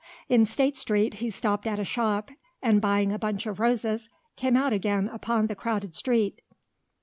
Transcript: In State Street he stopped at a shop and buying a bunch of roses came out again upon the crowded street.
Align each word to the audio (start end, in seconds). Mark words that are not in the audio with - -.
In 0.27 0.47
State 0.47 0.75
Street 0.77 1.13
he 1.21 1.29
stopped 1.29 1.67
at 1.67 1.77
a 1.77 1.83
shop 1.85 2.31
and 2.63 2.81
buying 2.81 3.11
a 3.11 3.19
bunch 3.19 3.45
of 3.45 3.59
roses 3.59 4.09
came 4.35 4.57
out 4.57 4.73
again 4.73 5.07
upon 5.07 5.45
the 5.45 5.53
crowded 5.53 5.93
street. 5.93 6.41